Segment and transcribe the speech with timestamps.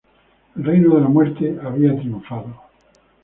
[0.55, 2.55] El reino de la muerte había triunfado.